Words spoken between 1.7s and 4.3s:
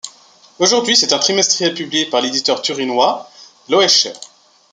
publié par l’éditeur turinois Loescher.